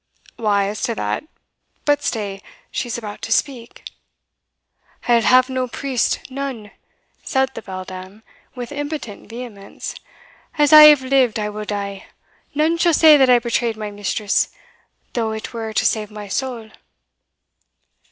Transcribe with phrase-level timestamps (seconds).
[0.35, 1.25] "Why, as to that
[1.85, 3.83] But stay, she is about to speak."
[5.07, 6.71] "I will have no priest none,"
[7.21, 8.23] said the beldam,
[8.55, 9.93] with impotent vehemence;
[10.57, 12.07] "as I have lived I will die
[12.55, 14.49] none shall say that I betrayed my mistress,
[15.13, 16.71] though it were to save my soul!"